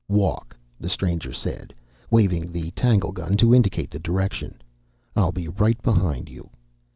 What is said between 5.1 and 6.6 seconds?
"I'll be right behind you."